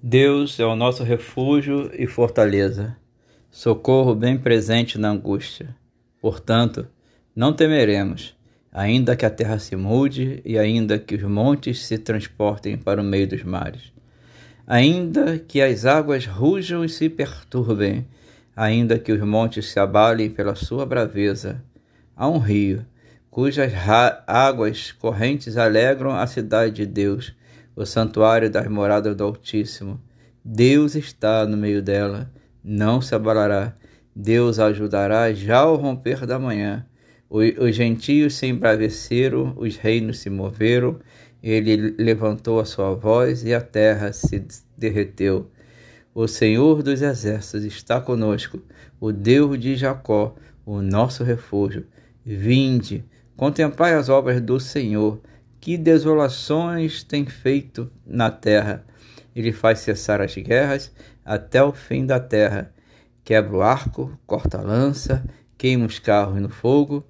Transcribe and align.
Deus 0.00 0.60
é 0.60 0.64
o 0.64 0.76
nosso 0.76 1.02
refúgio 1.02 1.90
e 1.92 2.06
fortaleza, 2.06 2.96
socorro 3.50 4.14
bem 4.14 4.38
presente 4.38 4.96
na 4.96 5.10
angústia. 5.10 5.74
Portanto, 6.20 6.86
não 7.34 7.52
temeremos, 7.52 8.36
ainda 8.70 9.16
que 9.16 9.26
a 9.26 9.30
terra 9.30 9.58
se 9.58 9.74
mude 9.74 10.40
e 10.44 10.56
ainda 10.56 11.00
que 11.00 11.16
os 11.16 11.22
montes 11.22 11.84
se 11.84 11.98
transportem 11.98 12.78
para 12.78 13.00
o 13.00 13.04
meio 13.04 13.26
dos 13.26 13.42
mares. 13.42 13.92
Ainda 14.64 15.36
que 15.36 15.60
as 15.60 15.84
águas 15.84 16.26
rujam 16.26 16.84
e 16.84 16.88
se 16.88 17.08
perturbem, 17.08 18.06
ainda 18.54 19.00
que 19.00 19.10
os 19.10 19.20
montes 19.20 19.68
se 19.68 19.80
abalem 19.80 20.30
pela 20.30 20.54
sua 20.54 20.86
braveza, 20.86 21.60
há 22.14 22.28
um 22.28 22.38
rio, 22.38 22.86
cujas 23.28 23.72
águas 24.28 24.92
correntes 24.92 25.56
alegram 25.56 26.12
a 26.12 26.26
cidade 26.28 26.76
de 26.76 26.86
Deus 26.86 27.34
o 27.78 27.86
santuário 27.86 28.50
das 28.50 28.66
moradas 28.66 29.14
do 29.14 29.22
Altíssimo. 29.22 30.00
Deus 30.44 30.96
está 30.96 31.46
no 31.46 31.56
meio 31.56 31.80
dela, 31.80 32.28
não 32.62 33.00
se 33.00 33.14
abalará. 33.14 33.76
Deus 34.14 34.58
ajudará 34.58 35.32
já 35.32 35.58
ao 35.58 35.76
romper 35.76 36.26
da 36.26 36.40
manhã. 36.40 36.84
Os 37.30 37.76
gentios 37.76 38.34
se 38.34 38.48
embraveceram, 38.48 39.54
os 39.56 39.76
reinos 39.76 40.18
se 40.18 40.28
moveram, 40.28 40.98
ele 41.40 41.94
levantou 41.96 42.58
a 42.58 42.64
sua 42.64 42.94
voz 42.94 43.44
e 43.44 43.54
a 43.54 43.60
terra 43.60 44.12
se 44.12 44.44
derreteu. 44.76 45.48
O 46.12 46.26
Senhor 46.26 46.82
dos 46.82 47.00
exércitos 47.00 47.64
está 47.64 48.00
conosco, 48.00 48.60
o 48.98 49.12
Deus 49.12 49.56
de 49.56 49.76
Jacó, 49.76 50.34
o 50.66 50.82
nosso 50.82 51.22
refúgio. 51.22 51.86
Vinde, 52.26 53.04
contemplai 53.36 53.94
as 53.94 54.08
obras 54.08 54.40
do 54.40 54.58
Senhor 54.58 55.20
que 55.60 55.76
desolações 55.76 57.02
tem 57.02 57.26
feito 57.26 57.90
na 58.06 58.30
terra. 58.30 58.84
Ele 59.34 59.52
faz 59.52 59.80
cessar 59.80 60.20
as 60.20 60.34
guerras 60.34 60.92
até 61.24 61.62
o 61.62 61.72
fim 61.72 62.06
da 62.06 62.18
terra. 62.18 62.72
Quebra 63.24 63.56
o 63.56 63.62
arco, 63.62 64.18
corta 64.26 64.58
a 64.58 64.62
lança, 64.62 65.24
queima 65.56 65.86
os 65.86 65.98
carros 65.98 66.40
no 66.40 66.48
fogo. 66.48 67.04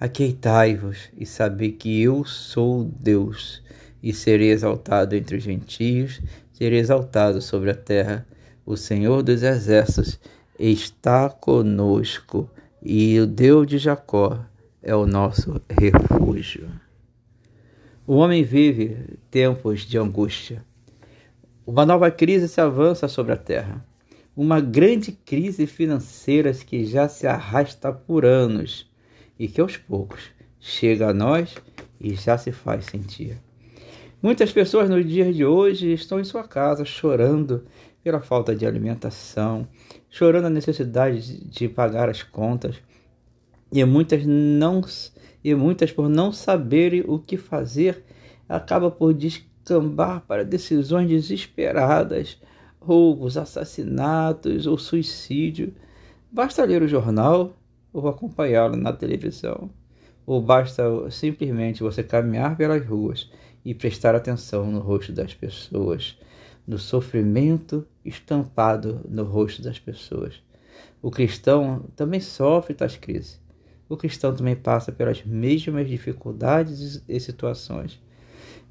Aqueitai-vos 0.00 1.10
e 1.16 1.26
sabei 1.26 1.72
que 1.72 2.00
eu 2.00 2.24
sou 2.24 2.84
Deus, 2.84 3.62
e 4.00 4.12
serei 4.12 4.50
exaltado 4.50 5.16
entre 5.16 5.36
os 5.36 5.42
gentios, 5.42 6.20
serei 6.52 6.78
exaltado 6.78 7.42
sobre 7.42 7.70
a 7.70 7.74
terra. 7.74 8.24
O 8.64 8.76
Senhor 8.76 9.22
dos 9.22 9.42
exércitos 9.42 10.20
está 10.58 11.28
conosco, 11.28 12.48
e 12.80 13.18
o 13.18 13.26
Deus 13.26 13.66
de 13.66 13.78
Jacó 13.78 14.38
é 14.80 14.94
o 14.94 15.04
nosso 15.04 15.60
refúgio. 15.68 16.68
O 18.08 18.14
homem 18.14 18.42
vive 18.42 19.18
tempos 19.30 19.82
de 19.82 19.98
angústia. 19.98 20.64
Uma 21.66 21.84
nova 21.84 22.10
crise 22.10 22.48
se 22.48 22.58
avança 22.58 23.06
sobre 23.06 23.34
a 23.34 23.36
terra. 23.36 23.84
Uma 24.34 24.62
grande 24.62 25.12
crise 25.12 25.66
financeira 25.66 26.50
que 26.54 26.86
já 26.86 27.06
se 27.06 27.26
arrasta 27.26 27.92
por 27.92 28.24
anos 28.24 28.90
e 29.38 29.46
que 29.46 29.60
aos 29.60 29.76
poucos 29.76 30.22
chega 30.58 31.10
a 31.10 31.12
nós 31.12 31.54
e 32.00 32.14
já 32.14 32.38
se 32.38 32.50
faz 32.50 32.86
sentir. 32.86 33.36
Muitas 34.22 34.50
pessoas 34.50 34.88
no 34.88 35.04
dia 35.04 35.30
de 35.30 35.44
hoje 35.44 35.92
estão 35.92 36.18
em 36.18 36.24
sua 36.24 36.44
casa 36.44 36.86
chorando 36.86 37.66
pela 38.02 38.22
falta 38.22 38.56
de 38.56 38.64
alimentação, 38.64 39.68
chorando 40.08 40.46
a 40.46 40.50
necessidade 40.50 41.44
de 41.44 41.68
pagar 41.68 42.08
as 42.08 42.22
contas, 42.22 42.76
e 43.70 43.84
muitas 43.84 44.24
não 44.24 44.80
e 45.42 45.54
muitas 45.54 45.92
por 45.92 46.08
não 46.08 46.32
saberem 46.32 47.04
o 47.06 47.18
que 47.18 47.36
fazer, 47.36 48.04
acaba 48.48 48.90
por 48.90 49.14
descambar 49.14 50.22
para 50.26 50.44
decisões 50.44 51.08
desesperadas, 51.08 52.40
roubos, 52.80 53.36
assassinatos 53.36 54.66
ou 54.66 54.78
suicídio. 54.78 55.74
Basta 56.30 56.64
ler 56.64 56.82
o 56.82 56.88
jornal 56.88 57.56
ou 57.92 58.08
acompanhá-lo 58.08 58.76
na 58.76 58.92
televisão, 58.92 59.70
ou 60.26 60.42
basta 60.42 60.82
simplesmente 61.10 61.82
você 61.82 62.02
caminhar 62.02 62.56
pelas 62.56 62.84
ruas 62.84 63.30
e 63.64 63.74
prestar 63.74 64.14
atenção 64.14 64.70
no 64.70 64.80
rosto 64.80 65.12
das 65.12 65.34
pessoas, 65.34 66.18
no 66.66 66.78
sofrimento 66.78 67.86
estampado 68.04 69.00
no 69.08 69.24
rosto 69.24 69.62
das 69.62 69.78
pessoas. 69.78 70.42
O 71.00 71.10
cristão 71.10 71.84
também 71.96 72.20
sofre 72.20 72.74
tais 72.74 72.96
crises 72.96 73.40
o 73.88 73.96
cristão 73.96 74.34
também 74.34 74.54
passa 74.54 74.92
pelas 74.92 75.24
mesmas 75.24 75.88
dificuldades 75.88 77.02
e 77.08 77.20
situações. 77.20 78.00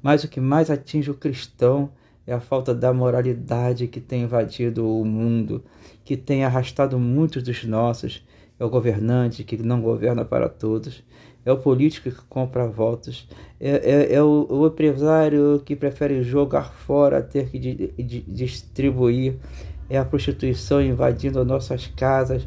Mas 0.02 0.22
o 0.22 0.28
que 0.28 0.40
mais 0.40 0.70
atinge 0.70 1.10
o 1.10 1.14
cristão 1.14 1.90
é 2.26 2.32
a 2.32 2.40
falta 2.40 2.74
da 2.74 2.92
moralidade 2.92 3.88
que 3.88 4.00
tem 4.00 4.22
invadido 4.22 4.86
o 4.86 5.04
mundo, 5.04 5.64
que 6.04 6.16
tem 6.16 6.44
arrastado 6.44 6.98
muitos 6.98 7.42
dos 7.42 7.64
nossos. 7.64 8.22
É 8.60 8.64
o 8.64 8.70
governante 8.70 9.44
que 9.44 9.56
não 9.56 9.80
governa 9.80 10.24
para 10.24 10.48
todos, 10.48 11.04
é 11.44 11.52
o 11.52 11.56
político 11.56 12.10
que 12.10 12.22
compra 12.28 12.66
votos, 12.66 13.26
é, 13.60 13.70
é, 13.70 14.14
é 14.14 14.22
o, 14.22 14.46
o, 14.50 14.66
empresário 14.66 15.62
que 15.64 15.76
prefere 15.76 16.22
jogar 16.22 16.72
fora, 16.72 17.22
ter 17.22 17.48
que 17.48 17.58
di, 17.58 17.94
di, 17.96 18.20
distribuir, 18.26 19.36
é 19.88 19.96
a 19.96 20.04
prostituição 20.04 20.82
invadindo 20.82 21.44
nossas 21.44 21.86
casas, 21.86 22.46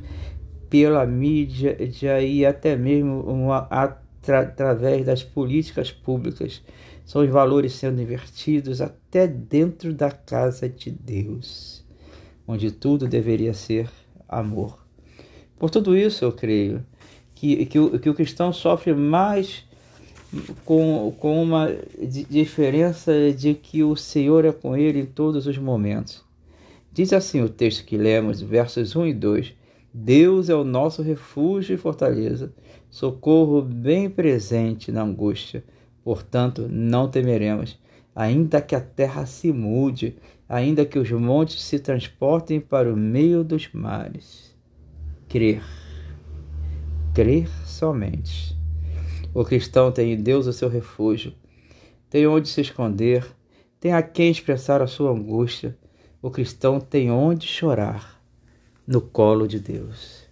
pela 0.72 1.06
mídia 1.06 1.76
e 2.22 2.46
até 2.46 2.78
mesmo 2.78 3.20
uma, 3.24 3.68
atra, 3.70 4.40
através 4.40 5.06
das 5.06 5.22
políticas 5.22 5.92
públicas. 5.92 6.64
São 7.06 7.22
os 7.24 7.30
valores 7.30 7.74
sendo 7.74 8.02
invertidos 8.02 8.80
até 8.80 9.28
dentro 9.28 9.94
da 9.94 10.10
casa 10.10 10.70
de 10.70 10.90
Deus, 10.90 11.84
onde 12.48 12.72
tudo 12.72 13.06
deveria 13.06 13.54
ser 13.54 13.90
amor. 14.30 14.80
Por 15.60 15.70
tudo 15.70 15.96
isso, 15.96 16.24
eu 16.24 16.32
creio 16.32 16.82
que, 17.36 17.66
que, 17.66 17.78
o, 17.78 18.00
que 18.00 18.10
o 18.10 18.14
cristão 18.14 18.54
sofre 18.54 18.94
mais 18.94 19.66
com, 20.64 21.14
com 21.20 21.44
uma 21.44 21.68
diferença 22.30 23.34
de 23.34 23.54
que 23.54 23.84
o 23.84 23.98
Senhor 23.98 24.46
é 24.46 24.54
com 24.54 24.78
ele 24.78 25.02
em 25.02 25.06
todos 25.06 25.48
os 25.48 25.58
momentos. 25.58 26.24
Diz 26.94 27.12
assim 27.12 27.42
o 27.42 27.50
texto 27.50 27.84
que 27.84 27.98
lemos, 27.98 28.42
versos 28.42 28.96
1 28.96 29.08
e 29.08 29.14
2: 29.14 29.61
Deus 29.94 30.50
é 30.50 30.56
o 30.56 30.64
nosso 30.64 31.02
refúgio 31.02 31.74
e 31.74 31.78
fortaleza, 31.78 32.54
socorro 32.90 33.62
bem 33.62 34.10
presente 34.10 34.90
na 34.90 35.04
angústia. 35.04 35.66
Portanto, 36.02 36.68
não 36.70 37.10
temeremos, 37.10 37.78
ainda 38.16 38.62
que 38.62 38.74
a 38.74 38.80
terra 38.80 39.26
se 39.26 39.52
mude, 39.52 40.16
ainda 40.48 40.86
que 40.86 40.98
os 40.98 41.12
montes 41.12 41.62
se 41.62 41.78
transportem 41.78 42.62
para 42.62 42.92
o 42.92 42.96
meio 42.96 43.44
dos 43.44 43.70
mares. 43.74 44.56
Crer. 45.28 45.62
Crer 47.14 47.50
somente. 47.66 48.58
O 49.34 49.44
cristão 49.44 49.92
tem 49.92 50.14
em 50.14 50.18
Deus 50.18 50.48
o 50.48 50.54
seu 50.54 50.70
refúgio, 50.70 51.34
tem 52.10 52.26
onde 52.26 52.48
se 52.48 52.62
esconder, 52.62 53.26
tem 53.78 53.92
a 53.92 54.02
quem 54.02 54.32
expressar 54.32 54.82
a 54.82 54.88
sua 54.88 55.12
angústia. 55.12 55.78
O 56.22 56.30
cristão 56.30 56.80
tem 56.80 57.12
onde 57.12 57.46
chorar 57.46 58.21
no 58.92 59.00
colo 59.00 59.48
de 59.48 59.58
Deus. 59.58 60.28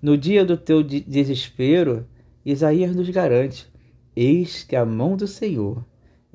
No 0.00 0.16
dia 0.16 0.46
do 0.46 0.56
teu 0.56 0.82
desespero, 0.82 2.06
Isaías 2.44 2.96
nos 2.96 3.10
garante: 3.10 3.70
Eis 4.16 4.64
que 4.64 4.74
a 4.74 4.86
mão 4.86 5.14
do 5.14 5.26
Senhor 5.26 5.84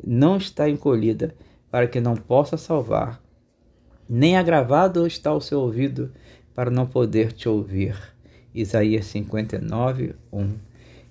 não 0.05 0.37
está 0.37 0.69
encolhida 0.69 1.35
para 1.71 1.87
que 1.87 1.99
não 1.99 2.15
possa 2.15 2.57
salvar, 2.57 3.19
nem 4.07 4.37
agravado 4.37 5.07
está 5.07 5.33
o 5.33 5.41
seu 5.41 5.59
ouvido 5.61 6.13
para 6.53 6.69
não 6.69 6.85
poder 6.85 7.31
te 7.31 7.49
ouvir. 7.49 7.97
Isaías 8.53 9.07
59, 9.07 10.15
1. 10.31 10.53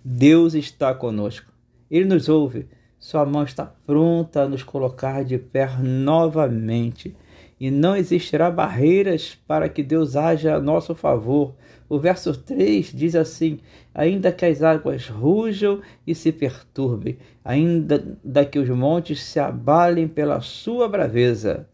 Deus 0.05 0.55
está 0.55 0.95
conosco. 0.95 1.53
Ele 1.91 2.05
nos 2.05 2.29
ouve. 2.29 2.69
Sua 3.01 3.27
mão 3.27 3.43
está 3.43 3.67
pronta 3.67 4.43
a 4.43 4.49
nos 4.49 4.63
colocar 4.63 5.25
de 5.25 5.39
pé 5.39 5.69
novamente 5.79 7.17
e 7.59 7.71
não 7.71 7.97
existirá 7.97 8.51
barreiras 8.51 9.37
para 9.47 9.69
que 9.69 9.83
Deus 9.83 10.15
haja 10.15 10.55
a 10.55 10.61
nosso 10.61 10.95
favor. 10.95 11.55
O 11.89 11.99
verso 11.99 12.37
3 12.37 12.93
diz 12.93 13.15
assim: 13.15 13.61
Ainda 13.95 14.31
que 14.31 14.45
as 14.45 14.63
águas 14.63 15.09
rujam 15.09 15.81
e 16.07 16.15
se 16.15 16.33
perturbem, 16.33 17.19
ainda 17.45 18.45
que 18.45 18.59
os 18.59 18.69
montes 18.69 19.23
se 19.23 19.41
abalem 19.41 20.07
pela 20.07 20.41
sua 20.41 20.89
braveza, 20.89 21.69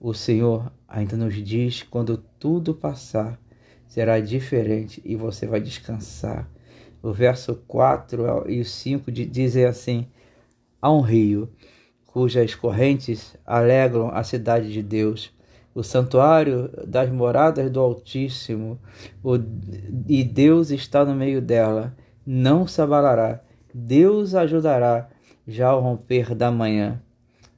o 0.00 0.12
Senhor 0.12 0.72
ainda 0.88 1.16
nos 1.16 1.34
diz: 1.34 1.82
quando 1.82 2.16
tudo 2.38 2.74
passar, 2.74 3.38
será 3.86 4.18
diferente 4.18 5.00
e 5.04 5.14
você 5.14 5.46
vai 5.46 5.60
descansar. 5.60 6.50
O 7.02 7.12
verso 7.12 7.54
4 7.68 8.50
e 8.50 8.64
5 8.64 9.12
dizem 9.12 9.64
assim: 9.64 10.06
Há 10.80 10.90
um 10.90 11.00
rio 11.00 11.48
cujas 12.14 12.54
correntes 12.54 13.36
alegram 13.44 14.08
a 14.14 14.22
cidade 14.22 14.72
de 14.72 14.80
Deus, 14.80 15.32
o 15.74 15.82
santuário 15.82 16.70
das 16.86 17.10
moradas 17.10 17.68
do 17.68 17.80
Altíssimo, 17.80 18.78
o, 19.20 19.34
e 20.08 20.22
Deus 20.22 20.70
está 20.70 21.04
no 21.04 21.12
meio 21.12 21.42
dela, 21.42 21.92
não 22.24 22.68
se 22.68 22.80
abalará, 22.80 23.40
Deus 23.74 24.32
ajudará 24.36 25.10
já 25.44 25.70
ao 25.70 25.80
romper 25.80 26.36
da 26.36 26.52
manhã. 26.52 27.02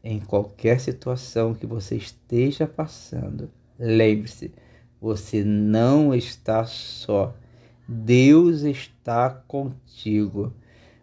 em 0.03 0.20
qualquer 0.20 0.81
situação 0.81 1.52
que 1.52 1.67
você 1.67 1.97
esteja 1.97 2.67
passando, 2.67 3.50
lembre-se, 3.79 4.55
você 4.99 5.44
não 5.44 6.14
está 6.14 6.64
só. 6.64 7.35
Deus 7.87 8.62
está 8.62 9.29
contigo. 9.47 10.55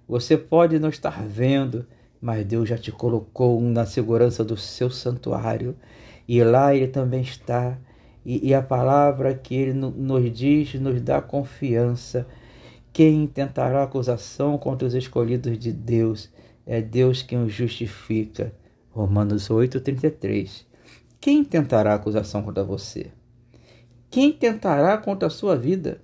Você 0.08 0.36
pode 0.38 0.80
não 0.80 0.90
estar 0.90 1.22
vendo, 1.22 1.86
mas 2.24 2.46
Deus 2.46 2.70
já 2.70 2.78
te 2.78 2.90
colocou 2.90 3.60
na 3.60 3.86
segurança 3.86 4.46
do 4.46 4.56
seu 4.56 4.90
santuário 4.90 5.76
e 6.26 6.42
lá 6.42 6.74
Ele 6.74 6.88
também 6.88 7.20
está. 7.20 7.78
E, 8.26 8.48
e 8.48 8.54
a 8.54 8.62
palavra 8.62 9.34
que 9.34 9.54
Ele 9.54 9.74
nos 9.74 10.34
diz 10.34 10.74
nos 10.76 11.02
dá 11.02 11.22
confiança. 11.22 12.26
Quem 12.94 13.28
tentará 13.28 13.84
acusação 13.84 14.58
contra 14.58 14.88
os 14.88 14.94
escolhidos 14.94 15.60
de 15.60 15.74
Deus? 15.74 16.30
É 16.66 16.82
Deus 16.82 17.22
quem 17.22 17.44
os 17.44 17.52
justifica. 17.52 18.54
Romanos 18.90 19.50
8,33. 19.50 20.64
Quem 21.20 21.44
tentará 21.44 21.94
acusação 21.94 22.42
contra 22.42 22.64
você? 22.64 23.08
Quem 24.10 24.32
tentará 24.32 24.98
contra 24.98 25.28
a 25.28 25.32
sua 25.32 25.58
vida? 25.58 26.00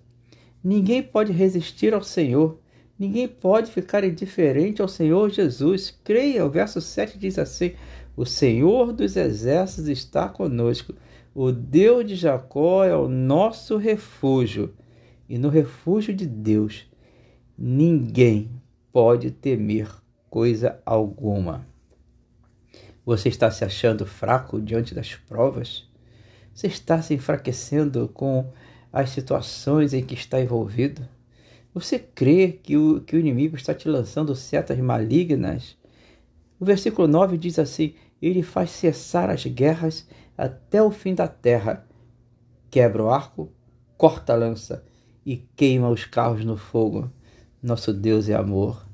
Ninguém 0.62 1.02
pode 1.02 1.32
resistir 1.32 1.94
ao 1.94 2.04
Senhor. 2.04 2.60
Ninguém 3.00 3.30
pode 3.30 3.72
ficar 3.72 4.04
indiferente 4.04 4.82
ao 4.82 4.88
Senhor 4.90 5.30
Jesus. 5.30 5.98
Creia, 6.04 6.46
o 6.46 6.50
verso 6.50 6.82
7 6.82 7.18
diz 7.18 7.40
assim: 7.40 7.72
O 8.14 8.26
Senhor 8.26 8.92
dos 8.92 9.16
exércitos 9.16 9.88
está 9.88 10.28
conosco. 10.28 10.94
O 11.34 11.50
Deus 11.50 12.06
de 12.06 12.18
Jacó 12.18 12.84
é 12.84 12.94
o 12.94 13.08
nosso 13.08 13.78
refúgio. 13.78 14.74
E 15.30 15.38
no 15.38 15.48
refúgio 15.48 16.14
de 16.14 16.26
Deus, 16.26 16.88
ninguém 17.58 18.52
pode 18.92 19.32
temer 19.32 19.90
coisa 20.30 20.82
alguma. 20.86 21.66
Você 23.06 23.30
está 23.30 23.50
se 23.50 23.64
achando 23.64 24.06
fraco 24.06 24.60
diante 24.60 24.94
das 24.94 25.16
provas? 25.16 25.88
Você 26.54 26.68
está 26.68 27.02
se 27.02 27.14
enfraquecendo 27.14 28.10
com 28.14 28.52
as 28.92 29.12
situações 29.12 29.94
em 29.94 30.04
que 30.04 30.16
está 30.16 30.42
envolvido? 30.42 31.08
Você 31.80 31.98
crê 31.98 32.60
que 32.62 32.76
o, 32.76 33.00
que 33.00 33.16
o 33.16 33.20
inimigo 33.20 33.56
está 33.56 33.74
te 33.74 33.88
lançando 33.88 34.36
setas 34.36 34.78
malignas? 34.80 35.78
O 36.60 36.66
versículo 36.66 37.08
9 37.08 37.38
diz 37.38 37.58
assim: 37.58 37.94
Ele 38.22 38.44
faz 38.44 38.72
cessar 38.72 39.30
as 39.30 39.46
guerras 39.46 40.06
até 40.38 40.84
o 40.84 40.92
fim 40.92 41.16
da 41.16 41.26
terra, 41.26 41.88
quebra 42.70 43.02
o 43.02 43.10
arco, 43.10 43.50
corta 43.98 44.34
a 44.34 44.36
lança 44.36 44.84
e 45.26 45.38
queima 45.56 45.90
os 45.90 46.04
carros 46.04 46.44
no 46.44 46.58
fogo. 46.58 47.10
Nosso 47.64 47.94
Deus 47.94 48.28
é 48.28 48.36
amor, 48.36 48.86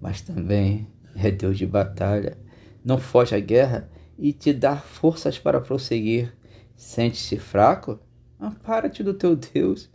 mas 0.00 0.20
também 0.20 0.88
é 1.14 1.30
Deus 1.30 1.56
de 1.56 1.64
batalha. 1.64 2.36
Não 2.84 2.98
foge 2.98 3.36
à 3.36 3.40
guerra 3.40 3.88
e 4.18 4.32
te 4.32 4.52
dá 4.52 4.76
forças 4.76 5.38
para 5.38 5.60
prosseguir. 5.60 6.34
Sente-se 6.74 7.38
fraco? 7.38 8.00
Ampara-te 8.40 9.04
do 9.04 9.14
teu 9.14 9.36
Deus. 9.36 9.88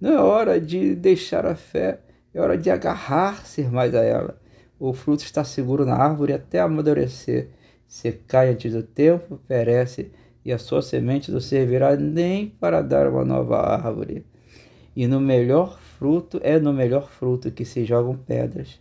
Não 0.00 0.12
é 0.12 0.18
hora 0.18 0.60
de 0.60 0.94
deixar 0.94 1.44
a 1.44 1.54
fé, 1.54 2.00
é 2.32 2.40
hora 2.40 2.56
de 2.56 2.70
agarrar-se 2.70 3.62
mais 3.64 3.94
a 3.94 4.02
ela. 4.02 4.40
O 4.78 4.94
fruto 4.94 5.22
está 5.22 5.44
seguro 5.44 5.84
na 5.84 5.94
árvore 5.94 6.32
até 6.32 6.58
amadurecer. 6.58 7.50
Se 7.86 8.10
cai 8.12 8.48
antes 8.50 8.72
do 8.72 8.82
tempo, 8.82 9.38
perece, 9.46 10.10
e 10.42 10.52
a 10.52 10.58
sua 10.58 10.80
semente 10.80 11.30
não 11.30 11.40
servirá 11.40 11.96
nem 11.96 12.48
para 12.48 12.80
dar 12.80 13.10
uma 13.10 13.26
nova 13.26 13.58
árvore. 13.58 14.24
E 14.96 15.06
no 15.06 15.20
melhor 15.20 15.78
fruto 15.78 16.40
é 16.42 16.58
no 16.58 16.72
melhor 16.72 17.10
fruto 17.10 17.50
que 17.50 17.66
se 17.66 17.84
jogam 17.84 18.16
pedras. 18.16 18.80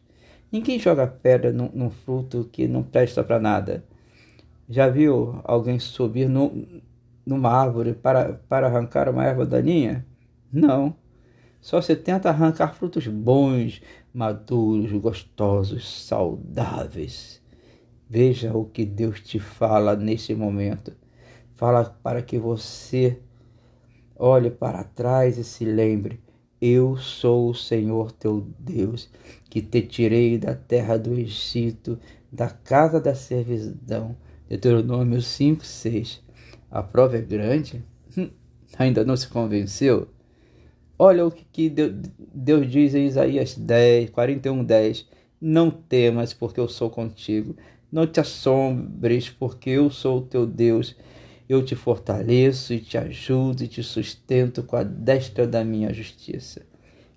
Ninguém 0.50 0.80
joga 0.80 1.06
pedra 1.06 1.52
num, 1.52 1.70
num 1.74 1.90
fruto 1.90 2.48
que 2.50 2.66
não 2.66 2.82
presta 2.82 3.24
para 3.26 3.40
nada. 3.40 3.84
Já 4.70 4.88
viu 4.88 5.42
alguém 5.44 5.80
subir 5.80 6.30
no, 6.30 6.66
numa 7.26 7.52
árvore 7.52 7.94
para, 7.94 8.40
para 8.48 8.68
arrancar 8.68 9.10
uma 9.10 9.26
erva 9.26 9.46
daninha? 9.46 10.06
Não. 10.52 10.96
Só 11.62 11.82
se 11.82 11.96
tenta 11.96 12.30
arrancar 12.30 12.74
frutos 12.76 13.08
bons, 13.08 13.82
maduros, 14.14 14.92
gostosos, 14.94 16.06
saudáveis. 16.06 17.42
Veja 18.10 18.56
o 18.56 18.66
que 18.66 18.86
Deus 18.86 19.20
te 19.22 19.40
fala 19.40 19.96
nesse 19.96 20.34
momento. 20.34 20.94
Fala 21.56 21.86
para 22.02 22.22
que 22.22 22.38
você 22.38 23.20
olhe 24.16 24.50
para 24.50 24.84
trás 24.84 25.38
e 25.38 25.44
se 25.44 25.66
lembre: 25.66 26.20
Eu 26.62 26.98
sou 26.98 27.50
o 27.50 27.56
Senhor 27.56 28.12
teu 28.12 28.48
Deus, 28.58 29.10
que 29.50 29.62
te 29.62 29.82
tirei 29.82 30.38
da 30.38 30.56
terra 30.56 30.98
do 30.98 31.14
Egito, 31.14 32.00
da 32.32 32.50
casa 32.50 33.00
da 33.00 33.14
servidão. 33.14 34.16
Deuteronômio 34.48 35.22
5, 35.22 35.64
6 35.64 36.24
a 36.72 36.84
prova 36.84 37.18
é 37.18 37.22
grande, 37.22 37.84
hum, 38.16 38.30
ainda 38.78 39.04
não 39.04 39.18
se 39.18 39.28
convenceu? 39.28 40.08
Olha 41.02 41.26
o 41.26 41.32
que 41.32 41.70
Deus 41.70 42.70
diz 42.70 42.94
em 42.94 43.06
Isaías 43.06 43.56
10, 43.56 44.10
41, 44.10 44.66
10. 44.66 45.08
Não 45.40 45.72
temas, 45.72 46.34
porque 46.34 46.60
eu 46.60 46.68
sou 46.68 46.90
contigo. 46.90 47.56
Não 47.90 48.06
te 48.06 48.20
assombres, 48.20 49.30
porque 49.30 49.70
eu 49.70 49.90
sou 49.90 50.18
o 50.18 50.22
teu 50.22 50.46
Deus. 50.46 50.98
Eu 51.48 51.64
te 51.64 51.74
fortaleço 51.74 52.74
e 52.74 52.82
te 52.82 52.98
ajudo 52.98 53.64
e 53.64 53.68
te 53.70 53.82
sustento 53.82 54.62
com 54.62 54.76
a 54.76 54.84
destra 54.84 55.48
da 55.48 55.64
minha 55.64 55.94
justiça. 55.94 56.64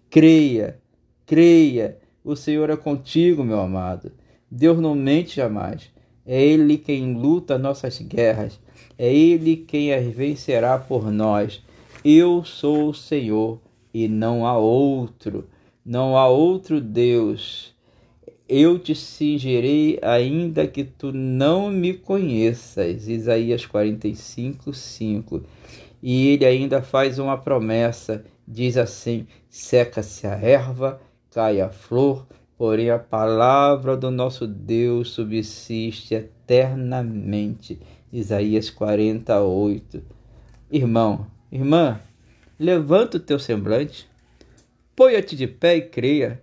Creia, 0.08 0.78
creia, 1.26 1.98
o 2.22 2.36
Senhor 2.36 2.70
é 2.70 2.76
contigo, 2.76 3.42
meu 3.42 3.58
amado. 3.58 4.12
Deus 4.48 4.78
não 4.78 4.94
mente 4.94 5.34
jamais. 5.34 5.90
É 6.24 6.40
Ele 6.40 6.78
quem 6.78 7.14
luta 7.14 7.58
nossas 7.58 7.98
guerras. 7.98 8.60
É 8.96 9.12
Ele 9.12 9.56
quem 9.56 9.92
as 9.92 10.06
vencerá 10.06 10.78
por 10.78 11.10
nós. 11.10 11.60
Eu 12.04 12.44
sou 12.44 12.90
o 12.90 12.94
Senhor 12.94 13.60
e 13.92 14.08
não 14.08 14.46
há 14.46 14.56
outro. 14.56 15.48
Não 15.84 16.16
há 16.16 16.28
outro 16.28 16.80
Deus. 16.80 17.74
Eu 18.48 18.78
te 18.78 18.94
cingirei 18.94 19.98
ainda 20.02 20.66
que 20.66 20.84
tu 20.84 21.12
não 21.12 21.70
me 21.70 21.94
conheças. 21.94 23.08
Isaías 23.08 23.66
45, 23.66 24.72
5. 24.72 25.42
E 26.02 26.28
ele 26.28 26.44
ainda 26.44 26.82
faz 26.82 27.18
uma 27.18 27.38
promessa. 27.38 28.24
Diz 28.46 28.76
assim: 28.76 29.26
seca-se 29.48 30.26
a 30.26 30.34
erva, 30.34 31.00
cai 31.30 31.60
a 31.60 31.70
flor, 31.70 32.26
porém 32.58 32.90
a 32.90 32.98
palavra 32.98 33.96
do 33.96 34.10
nosso 34.10 34.46
Deus 34.46 35.10
subsiste 35.10 36.14
eternamente. 36.14 37.80
Isaías 38.12 38.68
48. 38.68 40.02
Irmão, 40.70 41.26
irmã, 41.50 42.00
levanta 42.62 43.16
o 43.16 43.20
teu 43.20 43.40
semblante, 43.40 44.08
ponha-te 44.94 45.34
de 45.34 45.48
pé 45.48 45.76
e 45.76 45.82
creia. 45.82 46.40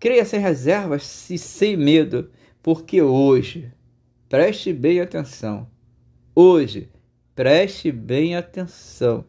Creia 0.00 0.24
sem 0.24 0.40
reservas 0.40 1.28
e 1.28 1.36
sem 1.36 1.76
medo, 1.76 2.30
porque 2.62 3.02
hoje, 3.02 3.70
preste 4.28 4.72
bem 4.72 5.00
atenção, 5.00 5.68
hoje, 6.34 6.88
preste 7.34 7.92
bem 7.92 8.34
atenção, 8.34 9.24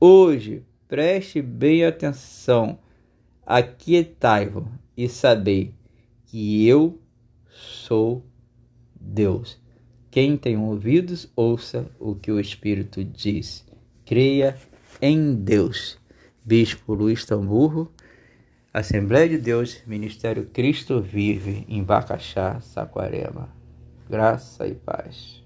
hoje, 0.00 0.64
preste 0.88 1.42
bem 1.42 1.84
atenção, 1.84 2.78
aquietai-vos 3.46 4.64
e 4.96 5.08
sabei 5.08 5.74
que 6.26 6.66
eu 6.66 6.98
sou 7.50 8.24
Deus. 8.98 9.60
Quem 10.10 10.36
tem 10.36 10.56
ouvidos, 10.56 11.30
ouça 11.34 11.90
o 11.98 12.14
que 12.14 12.30
o 12.30 12.38
Espírito 12.38 13.02
diz. 13.02 13.64
Creia 14.04 14.56
em 15.02 15.34
Deus. 15.34 15.98
Bispo 16.44 16.94
Luiz 16.94 17.26
Tamburro, 17.26 17.92
Assembleia 18.72 19.28
de 19.28 19.36
Deus, 19.36 19.82
Ministério 19.84 20.46
Cristo 20.46 21.00
Vive, 21.00 21.66
em 21.68 21.82
Bacaxá, 21.82 22.60
Saquarema. 22.60 23.48
Graça 24.08 24.66
e 24.68 24.74
paz. 24.74 25.41